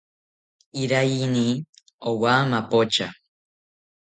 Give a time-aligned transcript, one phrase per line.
[0.81, 1.47] Iraiyini
[2.09, 3.07] owa mapocha